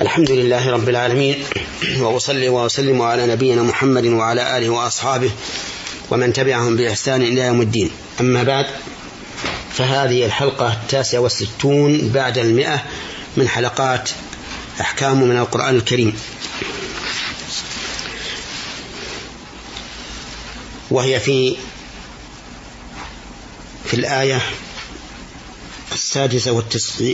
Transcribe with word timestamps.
الحمد 0.00 0.30
لله 0.30 0.70
رب 0.70 0.88
العالمين 0.88 1.44
وأصلي 1.98 2.48
وأسلم 2.48 3.02
على 3.02 3.26
نبينا 3.26 3.62
محمد 3.62 4.06
وعلى 4.06 4.58
آله 4.58 4.68
وأصحابه 4.68 5.30
ومن 6.10 6.32
تبعهم 6.32 6.76
بإحسان 6.76 7.22
إلى 7.22 7.40
يوم 7.40 7.60
الدين. 7.60 7.90
أما 8.20 8.42
بعد 8.42 8.66
فهذه 9.72 10.26
الحلقة 10.26 10.72
التاسعة 10.72 11.18
والستون 11.18 12.08
بعد 12.08 12.38
المئة 12.38 12.82
من 13.36 13.48
حلقات 13.48 14.10
أحكام 14.80 15.22
من 15.22 15.36
القرآن 15.36 15.76
الكريم. 15.76 16.16
وهي 20.90 21.20
في 21.20 21.56
في 23.84 23.94
الآية 23.94 24.40
السادسة 25.92 26.62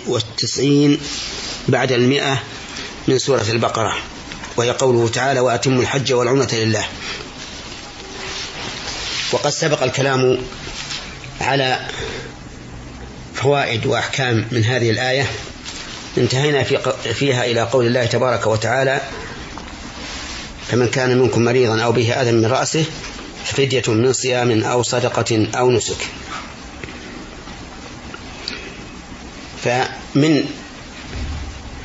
والتسعين 0.07 1.01
بعد 1.69 1.93
المئة 1.93 2.43
من 3.09 3.19
سورة 3.19 3.46
البقرة 3.48 3.96
وهي 4.57 4.71
قوله 4.71 5.09
تعالى 5.09 5.41
وأتم 5.41 5.80
الحج 5.80 6.12
والعمرة 6.12 6.48
لله. 6.52 6.84
وقد 9.33 9.51
سبق 9.51 9.83
الكلام 9.83 10.38
على 11.41 11.80
فوائد 13.34 13.87
وأحكام 13.87 14.47
من 14.52 14.65
هذه 14.65 14.91
الآية 14.91 15.27
انتهينا 16.19 16.62
في 16.62 16.78
فيها 17.15 17.45
إلى 17.45 17.61
قول 17.61 17.87
الله 17.87 18.05
تبارك 18.06 18.47
وتعالى 18.47 19.01
فمن 20.69 20.89
كان 20.89 21.19
منكم 21.19 21.45
مريضا 21.45 21.83
أو 21.83 21.92
به 21.92 22.12
أذى 22.12 22.33
من 22.33 22.47
رأسه 22.47 22.84
ففدية 23.45 23.83
من 23.89 24.12
صيام 24.12 24.64
أو 24.64 24.83
صدقة 24.83 25.47
أو 25.55 25.70
نسك. 25.70 25.97
فمن 29.64 30.45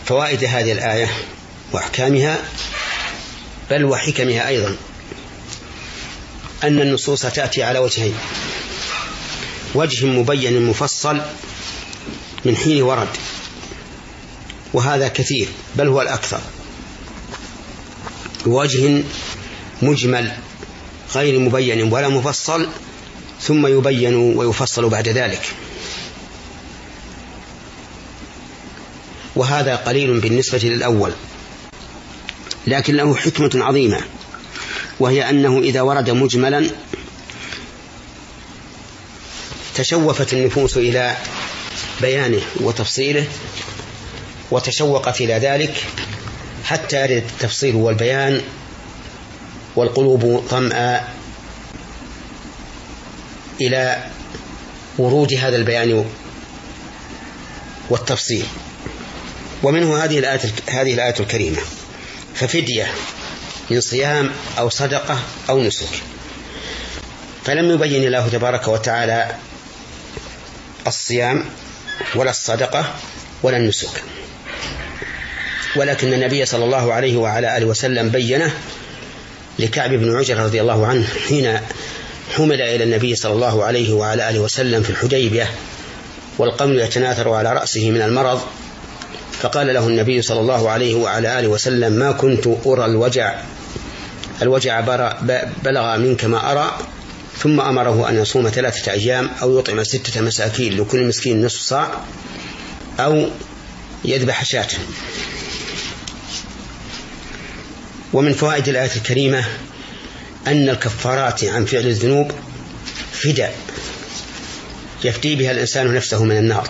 فوائد 0.05 0.43
هذه 0.43 0.71
الآية 0.71 1.09
وأحكامها 1.71 2.39
بل 3.71 3.85
وحكمها 3.85 4.47
أيضا 4.47 4.75
أن 6.63 6.81
النصوص 6.81 7.21
تأتي 7.21 7.63
على 7.63 7.79
وجهين. 7.79 8.13
وجه 9.75 10.05
مبين 10.05 10.61
مفصل 10.61 11.21
من 12.45 12.55
حين 12.57 12.81
ورد 12.81 13.07
وهذا 14.73 15.07
كثير 15.07 15.47
بل 15.75 15.87
هو 15.87 16.01
الأكثر. 16.01 16.39
وجه 18.45 19.03
مجمل 19.81 20.31
غير 21.15 21.39
مبين 21.39 21.93
ولا 21.93 22.07
مفصل 22.07 22.67
ثم 23.41 23.67
يبين 23.67 24.15
ويفصل 24.15 24.89
بعد 24.89 25.07
ذلك. 25.07 25.41
وهذا 29.35 29.75
قليل 29.75 30.19
بالنسبة 30.19 30.57
للأول. 30.57 31.11
لكن 32.67 32.95
له 32.95 33.15
حكمة 33.15 33.51
عظيمة 33.55 34.01
وهي 34.99 35.29
أنه 35.29 35.59
إذا 35.59 35.81
ورد 35.81 36.09
مجملا 36.09 36.69
تشوفت 39.75 40.33
النفوس 40.33 40.77
إلى 40.77 41.17
بيانه 42.01 42.41
وتفصيله 42.59 43.27
وتشوقت 44.51 45.21
إلى 45.21 45.33
ذلك 45.33 45.85
حتى 46.63 47.01
يرد 47.01 47.11
التفصيل 47.11 47.75
والبيان 47.75 48.41
والقلوب 49.75 50.43
ظمأ 50.49 51.07
إلى 53.61 54.03
ورود 54.97 55.33
هذا 55.33 55.55
البيان 55.55 56.05
والتفصيل. 57.89 58.45
ومنه 59.65 60.03
هذه 60.03 60.19
الآية 60.19 60.39
هذه 60.69 60.93
الآية 60.93 61.15
الكريمة. 61.19 61.61
ففدية 62.35 62.87
من 63.69 63.81
صيام 63.81 64.31
أو 64.59 64.69
صدقة 64.69 65.19
أو 65.49 65.63
نسك. 65.63 65.89
فلم 67.45 67.71
يبين 67.71 68.03
الله 68.03 68.27
تبارك 68.27 68.67
وتعالى 68.67 69.35
الصيام 70.87 71.45
ولا 72.15 72.29
الصدقة 72.29 72.93
ولا 73.43 73.57
النسك. 73.57 74.03
ولكن 75.75 76.13
النبي 76.13 76.45
صلى 76.45 76.63
الله 76.63 76.93
عليه 76.93 77.17
وعلى 77.17 77.57
آله 77.57 77.65
وسلم 77.65 78.09
بينه 78.09 78.53
لكعب 79.59 79.89
بن 79.89 80.15
عجر 80.15 80.37
رضي 80.37 80.61
الله 80.61 80.87
عنه 80.87 81.07
حين 81.27 81.59
حمل 82.35 82.61
إلى 82.61 82.83
النبي 82.83 83.15
صلى 83.15 83.33
الله 83.33 83.63
عليه 83.63 83.93
وعلى 83.93 84.29
آله 84.29 84.39
وسلم 84.39 84.83
في 84.83 84.89
الحديبية 84.89 85.49
والقمل 86.37 86.79
يتناثر 86.79 87.29
على 87.29 87.53
رأسه 87.53 87.91
من 87.91 88.01
المرض 88.01 88.41
فقال 89.41 89.67
له 89.67 89.87
النبي 89.87 90.21
صلى 90.21 90.39
الله 90.39 90.69
عليه 90.69 90.95
وعلى 90.95 91.39
آله 91.39 91.47
وسلم 91.47 91.93
ما 91.93 92.11
كنت 92.11 92.47
أرى 92.65 92.85
الوجع. 92.85 93.41
الوجع 94.41 94.79
بلغ 95.63 95.97
منك 95.97 96.25
ما 96.25 96.51
أرى 96.51 96.77
ثم 97.37 97.61
أمره 97.61 98.09
أن 98.09 98.15
يصوم 98.15 98.49
ثلاثة 98.49 98.91
أيام 98.91 99.29
أو 99.41 99.59
يطعم 99.59 99.83
ستة 99.83 100.21
مساكين 100.21 100.77
لكل 100.77 101.07
مسكين 101.07 101.45
نصف 101.45 101.61
صاع 101.61 101.91
أو 102.99 103.27
يذبح 104.05 104.45
شاة. 104.45 104.67
ومن 108.13 108.33
فوائد 108.33 108.67
الآية 108.67 108.95
الكريمة 108.95 109.45
أن 110.47 110.69
الكفارات 110.69 111.43
عن 111.43 111.65
فعل 111.65 111.87
الذنوب 111.87 112.31
فداء 113.11 113.55
يفدي 115.03 115.35
بها 115.35 115.51
الإنسان 115.51 115.93
نفسه 115.93 116.23
من 116.23 116.37
النار. 116.37 116.69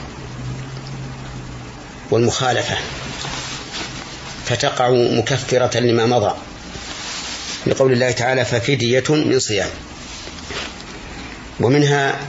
والمخالفة 2.12 2.78
فتقع 4.46 4.90
مكفرة 4.90 5.80
لما 5.80 6.06
مضى 6.06 6.36
لقول 7.68 7.94
الله 7.94 8.12
تعالى 8.12 8.46
ففدية 8.46 9.04
من 9.10 9.40
صيام. 9.40 9.70
ومنها 11.60 12.20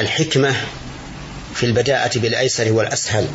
الحكمة 0.00 0.56
في 1.54 1.66
البداءة 1.66 2.18
بالأيسر 2.18 2.72
والأسهل 2.72 3.26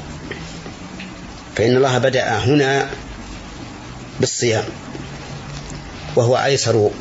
فإن 1.55 1.77
الله 1.77 1.97
بدأ 1.97 2.37
هنا 2.37 2.89
بالصيام 4.19 4.63
وهو 6.15 6.37
أيسر 6.37 6.91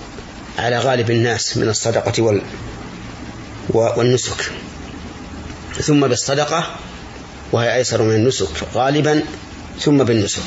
على 0.58 0.78
غالب 0.78 1.10
الناس 1.10 1.56
من 1.56 1.68
الصدقة 1.68 2.22
وال 2.22 2.42
والنسك. 3.70 4.52
ثم 5.80 6.06
بالصدقة 6.06 6.76
وهي 7.52 7.74
أيسر 7.74 8.02
من 8.02 8.14
النسك 8.14 8.48
غالبا 8.74 9.22
ثم 9.80 9.98
بالنسك. 9.98 10.42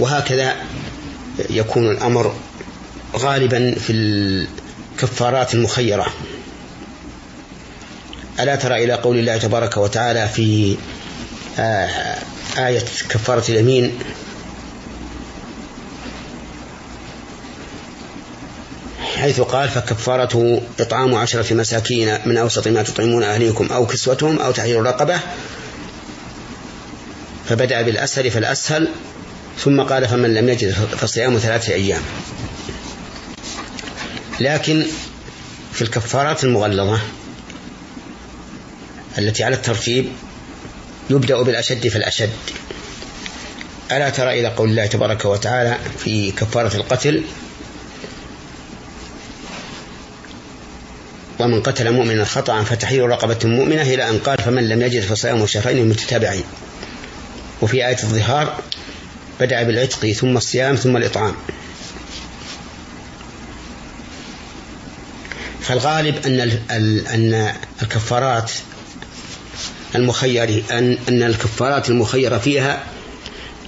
وهكذا 0.00 0.56
يكون 1.50 1.90
الأمر 1.90 2.34
غالبا 3.16 3.74
في 3.74 3.92
الكفارات 3.92 5.54
المخيرة. 5.54 6.06
ألا 8.40 8.56
ترى 8.56 8.84
إلى 8.84 8.92
قول 8.92 9.18
الله 9.18 9.36
تبارك 9.38 9.76
وتعالى 9.76 10.28
في 10.28 10.76
آه، 11.58 12.18
آية 12.58 12.80
كفارة 13.08 13.44
اليمين 13.48 13.98
حيث 19.26 19.40
قال 19.40 19.68
فكفارته 19.68 20.62
إطعام 20.80 21.14
عشرة 21.14 21.54
مساكين 21.54 22.18
من 22.26 22.36
أوسط 22.36 22.68
ما 22.68 22.82
تطعمون 22.82 23.22
أهليكم 23.22 23.66
أو 23.72 23.86
كسوتهم 23.86 24.38
أو 24.38 24.52
تحرير 24.52 24.82
رقبة. 24.82 25.20
فبدأ 27.48 27.82
بالأسهل 27.82 28.30
فالأسهل 28.30 28.88
ثم 29.58 29.82
قال 29.82 30.08
فمن 30.08 30.34
لم 30.34 30.48
يجد 30.48 30.72
فصيام 30.72 31.38
ثلاثة 31.38 31.74
أيام. 31.74 32.02
لكن 34.40 34.86
في 35.72 35.82
الكفارات 35.82 36.44
المغلظة 36.44 37.00
التي 39.18 39.44
على 39.44 39.54
الترتيب 39.54 40.08
يبدأ 41.10 41.42
بالأشد 41.42 41.88
فالأشد. 41.88 42.30
ألا 43.92 44.10
ترى 44.10 44.40
إلى 44.40 44.48
قول 44.48 44.68
الله 44.68 44.86
تبارك 44.86 45.24
وتعالى 45.24 45.78
في 45.98 46.32
كفارة 46.32 46.76
القتل 46.76 47.24
ومن 51.38 51.62
قتل 51.62 51.92
مؤمنا 51.92 52.24
خطأ 52.24 52.62
فتحرير 52.62 53.08
رقبة 53.08 53.38
مؤمنة 53.44 53.82
إلى 53.82 54.08
أن 54.08 54.18
قال 54.18 54.38
فمن 54.38 54.68
لم 54.68 54.82
يجد 54.82 55.02
فصيام 55.02 55.46
شهرين 55.46 55.88
متتابعين. 55.88 56.44
وفي 57.62 57.86
آية 57.86 57.98
الظهار 58.02 58.60
بدأ 59.40 59.62
بالعتق 59.62 60.10
ثم 60.12 60.36
الصيام 60.36 60.74
ثم 60.74 60.96
الإطعام. 60.96 61.34
فالغالب 65.60 66.26
أن 66.26 66.40
أن 67.10 67.52
الكفارات 67.82 68.52
المخير 69.94 70.62
أن 70.70 70.98
أن 71.08 71.22
الكفارات 71.22 71.90
المخيرة 71.90 72.38
فيها 72.38 72.82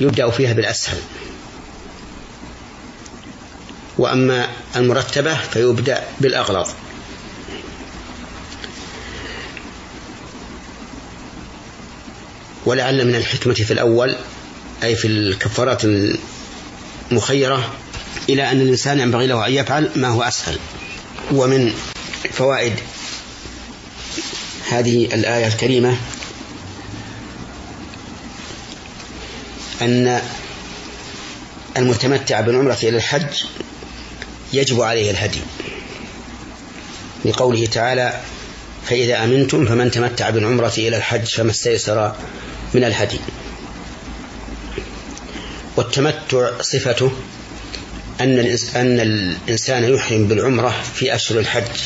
يبدأ 0.01 0.31
فيها 0.31 0.53
بالأسهل. 0.53 0.99
وأما 3.99 4.49
المرتبة 4.77 5.35
فيبدأ 5.35 6.05
بالأغلظ. 6.21 6.69
ولعل 12.67 13.07
من 13.07 13.15
الحكمة 13.15 13.55
في 13.55 13.73
الأول 13.73 14.17
أي 14.83 14.97
في 14.97 15.09
الكفارات 15.09 15.83
المخيرة 17.11 17.75
إلى 18.29 18.51
أن 18.53 18.61
الإنسان 18.61 19.01
ينبغي 19.01 19.27
له 19.27 19.47
أن 19.47 19.53
يفعل 19.53 19.91
ما 19.97 20.09
هو 20.09 20.23
أسهل. 20.23 20.59
ومن 21.33 21.73
فوائد 22.33 22.73
هذه 24.71 25.05
الآية 25.05 25.47
الكريمة 25.47 25.97
أن 29.83 30.21
المتمتع 31.77 32.41
بالعمرة 32.41 32.79
إلى 32.83 32.97
الحج 32.97 33.45
يجب 34.53 34.81
عليه 34.81 35.11
الهدي. 35.11 35.41
لقوله 37.25 37.67
تعالى 37.67 38.21
فإذا 38.89 39.25
أمنتم 39.25 39.67
فمن 39.67 39.91
تمتع 39.91 40.31
بالعمرة 40.31 40.73
إلى 40.79 40.97
الحج 40.97 41.27
فما 41.27 41.51
استيسر 41.51 42.15
من 42.75 42.85
الهدي. 42.85 43.21
والتمتع 45.77 46.51
صفته 46.61 47.13
أن 48.21 48.39
أن 48.77 49.01
الإنسان 49.01 49.85
يحرم 49.95 50.29
بالعمرة 50.29 50.75
في 50.95 51.15
أشهر 51.15 51.39
الحج 51.39 51.81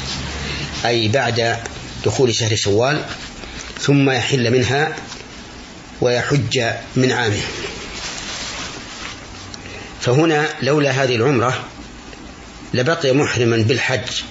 أي 0.84 1.08
بعد 1.08 1.56
دخول 2.04 2.34
شهر 2.34 2.56
شوال 2.56 3.04
ثم 3.80 4.10
يحل 4.10 4.50
منها 4.50 4.96
ويحج 6.00 6.60
من 6.96 7.12
عامه. 7.12 7.42
فهنا 10.00 10.48
لولا 10.62 10.90
هذه 10.90 11.16
العمرة 11.16 11.64
لبقي 12.74 13.12
محرما 13.12 13.56
بالحج. 13.56 14.22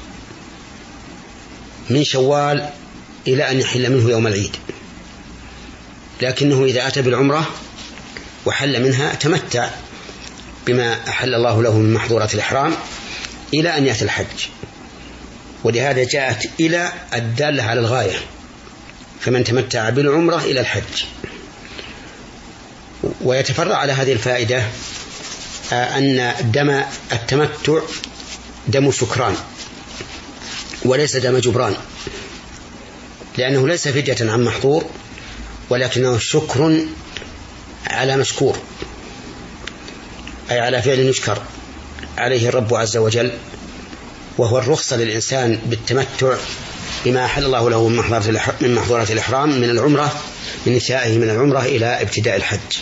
من 1.92 2.04
شوال 2.04 2.70
إلى 3.28 3.52
أن 3.52 3.60
يحل 3.60 3.92
منه 3.92 4.10
يوم 4.10 4.28
العيد. 4.28 4.56
لكنه 6.22 6.66
إذا 6.66 6.88
أتى 6.88 7.02
بالعمرة 7.02 7.50
وحل 8.46 8.84
منها 8.84 9.14
تمتع 9.14 9.70
بما 10.68 11.10
أحل 11.10 11.36
الله 11.36 11.64
له 11.64 11.78
من 11.78 11.94
محظورات 11.94 12.34
الإحرام 12.34 12.74
إلى 13.54 13.78
أن 13.78 13.86
يأتي 13.86 14.06
الحج. 14.06 14.48
ولهذا 15.64 16.04
جاءت 16.04 16.50
إلى 16.60 16.92
الدالة 17.14 17.64
على 17.64 17.80
الغاية. 17.80 18.18
فمن 19.20 19.44
تمتع 19.44 19.90
بالعمرة 19.90 20.38
إلى 20.38 20.60
الحج. 20.60 21.04
ويتفرع 23.22 23.76
على 23.76 23.94
هذه 23.94 24.14
الفائدة 24.14 24.64
آه، 25.74 25.98
أن 25.98 26.34
دم 26.42 26.84
التمتع 27.12 27.80
دم 28.68 28.92
شكران 28.92 29.36
وليس 30.86 31.16
دم 31.16 31.38
جبران. 31.38 31.76
لأنه 33.38 33.68
ليس 33.68 33.88
فدية 33.88 34.32
عن 34.32 34.44
محظور 34.44 34.86
ولكنه 35.70 36.18
شكر 36.18 36.86
على 37.88 38.18
مشكور 38.18 38.58
أي 40.52 40.60
على 40.60 40.82
فعل 40.82 41.00
يشكر 41.00 41.42
عليه 42.18 42.50
الرب 42.50 42.74
عز 42.74 42.98
وجل 42.98 43.32
وهو 44.38 44.58
الرخصة 44.58 44.98
للإنسان 44.98 45.60
بالتمتع 45.66 46.36
بما 47.06 47.26
أحل 47.26 47.46
الله 47.46 47.70
له 47.70 47.88
من 47.88 47.96
محظورات 48.76 49.08
من 49.08 49.14
الإحرام 49.14 49.62
من 49.62 49.70
العمرة 49.70 50.22
من 50.66 50.76
نسائه 50.76 51.18
من 51.18 51.30
العمرة 51.30 51.60
إلى 51.60 52.02
ابتداء 52.02 52.36
الحج. 52.36 52.78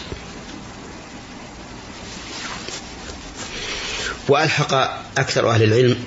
وألحق 4.30 4.74
أكثر 5.18 5.50
أهل 5.50 5.64
العلم 5.64 6.04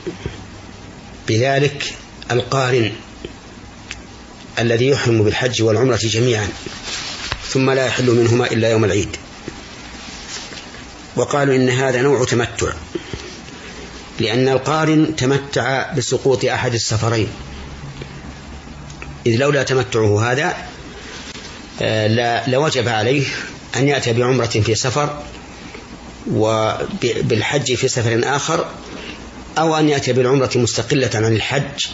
بذلك 1.29 1.95
القارن 2.31 2.93
الذي 4.59 4.89
يحرم 4.89 5.23
بالحج 5.23 5.63
والعمرة 5.63 6.01
جميعا 6.03 6.49
ثم 7.49 7.71
لا 7.71 7.87
يحل 7.87 8.11
منهما 8.11 8.47
إلا 8.47 8.71
يوم 8.71 8.85
العيد. 8.85 9.17
وقالوا 11.17 11.57
إن 11.57 11.69
هذا 11.71 12.03
نوع 12.03 12.25
تمتع 12.25 12.73
لأن 14.21 14.49
القارن 14.49 15.17
تمتع 15.17 15.93
بسقوط 15.93 16.45
أحد 16.45 16.75
السفرين. 16.75 17.29
إذ 19.27 19.37
لولا 19.37 19.63
تمتعه 19.63 20.33
هذا 20.33 20.57
آه، 21.83 22.49
لوجب 22.51 22.89
عليه 22.89 23.27
أن 23.77 23.89
يأتي 23.89 24.13
بعمرة 24.13 24.47
في 24.47 24.75
سفر 24.75 25.23
وبالحج 26.31 27.75
في 27.75 27.89
سفر 27.89 28.21
آخر 28.25 28.67
أو 29.59 29.77
أن 29.77 29.89
يأتي 29.89 30.13
بالعمرة 30.13 30.51
مستقلة 30.55 31.11
عن 31.15 31.37
الحج 31.37 31.87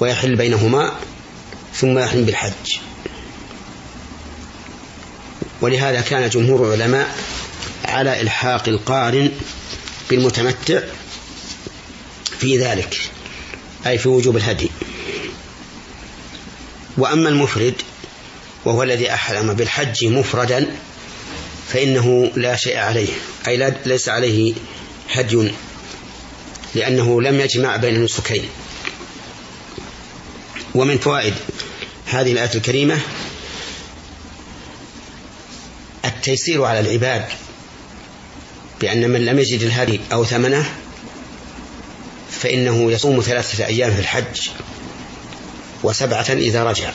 ويحل 0.00 0.36
بينهما 0.36 0.92
ثم 1.74 1.98
يحرم 1.98 2.24
بالحج. 2.24 2.76
ولهذا 5.60 6.00
كان 6.00 6.28
جمهور 6.28 6.74
العلماء 6.74 7.16
على 7.84 8.20
إلحاق 8.20 8.68
القارن 8.68 9.30
بالمتمتع 10.10 10.80
في 12.38 12.58
ذلك 12.58 13.00
أي 13.86 13.98
في 13.98 14.08
وجوب 14.08 14.36
الهدي. 14.36 14.70
وأما 16.98 17.28
المفرد 17.28 17.74
وهو 18.64 18.82
الذي 18.82 19.14
أحرم 19.14 19.54
بالحج 19.54 20.04
مفردا 20.04 20.66
فإنه 21.68 22.30
لا 22.36 22.56
شيء 22.56 22.76
عليه 22.76 23.08
أي 23.48 23.74
ليس 23.86 24.08
عليه 24.08 24.54
هدي 25.12 25.52
لأنه 26.74 27.22
لم 27.22 27.40
يجمع 27.40 27.76
بين 27.76 27.94
النسكين 27.94 28.44
ومن 30.74 30.98
فوائد 30.98 31.34
هذه 32.06 32.32
الآية 32.32 32.54
الكريمة 32.54 32.98
التيسير 36.04 36.64
على 36.64 36.80
العباد 36.80 37.24
بأن 38.80 39.10
من 39.10 39.24
لم 39.24 39.38
يجد 39.38 39.62
الهدي 39.62 40.00
أو 40.12 40.24
ثمنه 40.24 40.74
فإنه 42.30 42.92
يصوم 42.92 43.20
ثلاثة 43.20 43.66
أيام 43.66 43.94
في 43.94 44.00
الحج 44.00 44.48
وسبعة 45.82 46.26
إذا 46.30 46.64
رجع. 46.64 46.92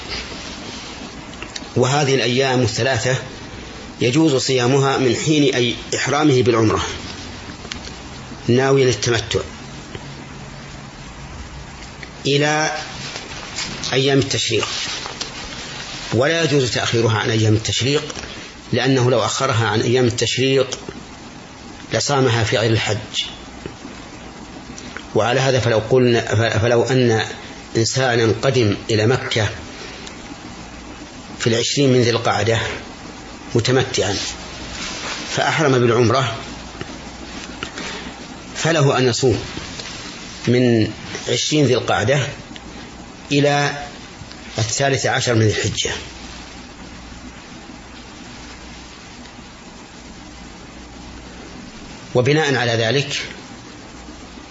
وهذه 1.75 2.15
الأيام 2.15 2.61
الثلاثة 2.61 3.15
يجوز 4.01 4.35
صيامها 4.35 4.97
من 4.97 5.15
حين 5.25 5.55
أي 5.55 5.75
إحرامه 5.95 6.41
بالعمرة 6.41 6.83
ناويا 8.47 8.89
التمتع 8.89 9.39
إلى 12.25 12.71
أيام 13.93 14.19
التشريق. 14.19 14.67
ولا 16.13 16.43
يجوز 16.43 16.71
تأخيرها 16.71 17.19
عن 17.19 17.29
أيام 17.29 17.53
التشريق 17.53 18.15
لأنه 18.73 19.11
لو 19.11 19.25
أخرها 19.25 19.67
عن 19.67 19.81
أيام 19.81 20.05
التشريق 20.05 20.79
لصامها 21.93 22.43
في 22.43 22.57
غير 22.57 22.71
الحج. 22.71 23.23
وعلى 25.15 25.39
هذا 25.39 25.59
فلو 25.59 25.81
قلنا 25.89 26.21
فلو 26.59 26.83
أن 26.83 27.25
إنسانا 27.77 28.33
قدم 28.41 28.75
إلى 28.89 29.07
مكة 29.07 29.49
في 31.39 31.47
العشرين 31.47 31.93
من 31.93 32.01
ذي 32.01 32.09
القعدة 32.09 32.59
متمتعا 33.55 34.15
فأحرم 35.35 35.71
بالعمرة 35.71 36.35
فله 38.55 38.97
أن 38.97 39.07
يصوم. 39.07 39.43
من 40.47 40.91
عشرين 41.29 41.65
ذي 41.65 41.73
القعدة 41.73 42.19
إلى 43.31 43.71
الثالث 44.57 45.05
عشر 45.05 45.33
من 45.33 45.45
الحجة. 45.45 45.91
وبناء 52.15 52.55
على 52.55 52.71
ذلك 52.71 53.21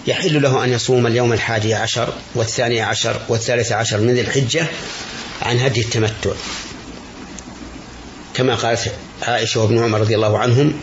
يحل 0.07 0.43
له 0.43 0.65
أن 0.65 0.73
يصوم 0.73 1.07
اليوم 1.07 1.33
الحادي 1.33 1.75
عشر 1.75 2.15
والثاني 2.35 2.81
عشر 2.81 3.21
والثالث 3.29 3.73
عشر 3.73 4.01
من 4.01 4.15
ذي 4.15 4.21
الحجة 4.21 4.67
عن 5.43 5.59
هدي 5.59 5.81
التمتع. 5.81 6.31
كما 8.35 8.55
قالت 8.55 8.93
عائشة 9.23 9.61
وابن 9.61 9.83
عمر 9.83 10.01
رضي 10.01 10.15
الله 10.15 10.39
عنهم 10.39 10.81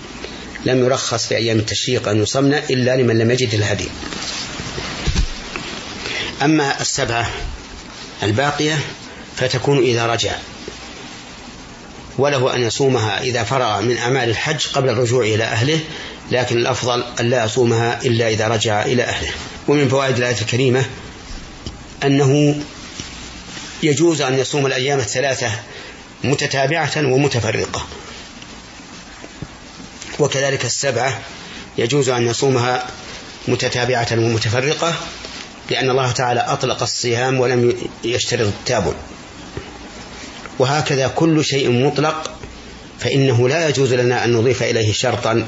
لم 0.66 0.86
يرخص 0.86 1.28
في 1.28 1.36
أيام 1.36 1.60
التشريق 1.60 2.08
أن 2.08 2.22
يصمن 2.22 2.54
إلا 2.54 2.96
لمن 2.96 3.18
لم 3.18 3.32
يجد 3.32 3.54
الهدي. 3.54 3.88
أما 6.41 6.81
السبعة 6.81 7.31
الباقية 8.24 8.79
فتكون 9.36 9.84
إذا 9.84 10.08
رجع 10.08 10.36
وله 12.17 12.55
أن 12.55 12.62
يصومها 12.62 13.22
إذا 13.22 13.43
فرغ 13.43 13.81
من 13.81 13.98
أعمال 13.98 14.29
الحج 14.29 14.67
قبل 14.67 14.89
الرجوع 14.89 15.24
إلى 15.24 15.43
أهله 15.43 15.79
لكن 16.31 16.58
الأفضل 16.58 17.03
أن 17.19 17.29
لا 17.29 17.46
يصومها 17.46 18.01
إلا 18.05 18.29
إذا 18.29 18.48
رجع 18.48 18.86
إلى 18.86 19.03
أهله. 19.03 19.31
ومن 19.67 19.89
فوائد 19.89 20.17
الآية 20.17 20.41
الكريمة 20.41 20.86
أنه 22.03 22.62
يجوز 23.84 24.22
أن 24.22 24.39
يصوم 24.39 24.65
الأيام 24.65 25.00
الثلاثة 25.00 25.51
متتابعة 26.24 26.91
ومتفرقة. 26.98 27.88
وكذلك 30.19 30.65
السبعة 30.65 31.19
يجوز 31.77 32.10
أن 32.10 32.27
يصومها 32.27 32.88
متتابعة 33.48 34.08
ومتفرقة 34.12 34.93
لأن 35.69 35.89
الله 35.89 36.11
تعالى 36.11 36.39
أطلق 36.39 36.81
الصيام 36.81 37.39
ولم 37.39 37.73
يشترط 38.03 38.47
التابع. 38.47 38.93
وهكذا 40.59 41.07
كل 41.07 41.45
شيء 41.45 41.71
مطلق 41.71 42.31
فإنه 42.99 43.49
لا 43.49 43.69
يجوز 43.69 43.93
لنا 43.93 44.25
أن 44.25 44.33
نضيف 44.33 44.63
إليه 44.63 44.93
شرطا 44.93 45.45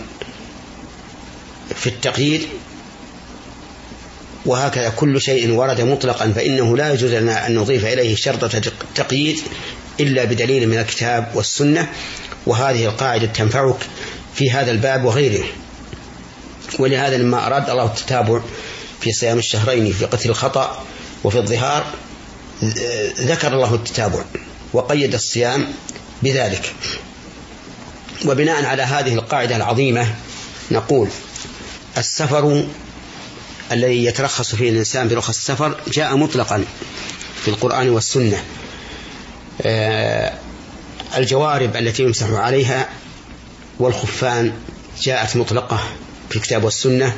في 1.75 1.87
التقييد. 1.87 2.47
وهكذا 4.45 4.89
كل 4.89 5.21
شيء 5.21 5.51
ورد 5.51 5.81
مطلقا 5.81 6.31
فإنه 6.31 6.77
لا 6.77 6.93
يجوز 6.93 7.13
لنا 7.13 7.47
أن 7.47 7.55
نضيف 7.55 7.85
إليه 7.85 8.15
شرط 8.15 8.51
تقييد 8.95 9.39
إلا 9.99 10.23
بدليل 10.23 10.69
من 10.69 10.77
الكتاب 10.77 11.31
والسنة. 11.33 11.87
وهذه 12.45 12.85
القاعدة 12.85 13.25
تنفعك 13.25 13.77
في 14.33 14.51
هذا 14.51 14.71
الباب 14.71 15.05
وغيره. 15.05 15.43
ولهذا 16.79 17.17
لما 17.17 17.47
أراد 17.47 17.69
الله 17.69 17.85
التتابع 17.85 18.41
في 19.01 19.11
صيام 19.11 19.37
الشهرين 19.37 19.93
في 19.93 20.05
قتل 20.05 20.29
الخطأ 20.29 20.83
وفي 21.23 21.37
الظهار 21.37 21.85
ذكر 23.19 23.53
الله 23.53 23.75
التتابع 23.75 24.23
وقيد 24.73 25.13
الصيام 25.13 25.67
بذلك. 26.23 26.73
وبناء 28.25 28.65
على 28.65 28.83
هذه 28.83 29.13
القاعدة 29.13 29.55
العظيمة 29.55 30.15
نقول 30.71 31.09
السفر 31.97 32.63
الذي 33.71 34.05
يترخص 34.05 34.55
فيه 34.55 34.69
الإنسان 34.69 35.07
برخص 35.07 35.29
السفر 35.29 35.79
جاء 35.87 36.17
مطلقا 36.17 36.65
في 37.41 37.47
القرآن 37.47 37.89
والسنة. 37.89 38.43
آه، 39.61 40.33
الجوارب 41.17 41.75
التي 41.75 42.03
يمسح 42.03 42.29
عليها 42.29 42.89
والخفان 43.79 44.53
جاءت 45.01 45.35
مطلقة 45.35 45.79
في 46.29 46.35
الكتاب 46.35 46.63
والسنة. 46.63 47.15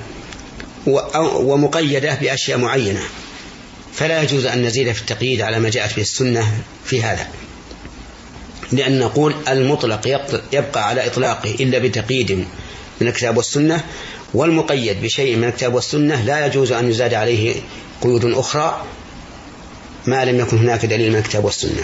ومقيدة 1.36 2.16
بأشياء 2.16 2.58
معينة. 2.58 3.02
فلا 3.94 4.22
يجوز 4.22 4.46
أن 4.46 4.66
نزيد 4.66 4.92
في 4.92 5.02
التقييد 5.02 5.42
على 5.42 5.60
ما 5.60 5.70
جاءت 5.70 5.96
به 5.96 6.02
السنة 6.02 6.62
في 6.86 7.04
هذا. 7.04 7.28
لأن 8.72 9.00
نقول 9.00 9.36
المطلق 9.48 10.08
يبقى 10.54 10.88
على 10.88 11.08
إطلاقه 11.08 11.52
إلا 11.52 11.80
بتقييد 11.80 12.32
من 13.02 13.08
الكتاب 13.08 13.38
والسنة 13.38 13.84
والمقيد 14.34 15.02
بشيء 15.02 15.36
من 15.36 15.44
الكتاب 15.44 15.74
والسنة 15.74 16.22
لا 16.24 16.46
يجوز 16.46 16.72
أن 16.72 16.90
يزاد 16.90 17.14
عليه 17.14 17.56
قيود 18.02 18.26
أخرى 18.26 18.84
ما 20.06 20.26
لم 20.26 20.40
يكن 20.40 20.58
هناك 20.58 20.86
دليل 20.86 21.12
من 21.12 21.18
الكتاب 21.18 21.46
والسنة. 21.46 21.84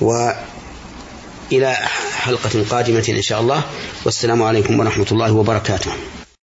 وإلى 0.00 1.76
حلقة 2.16 2.64
قادمة 2.70 3.04
إن 3.08 3.22
شاء 3.22 3.40
الله. 3.40 3.62
والسلام 4.04 4.42
عليكم 4.42 4.80
ورحمة 4.80 5.06
الله 5.12 5.32
وبركاته. 5.32 5.92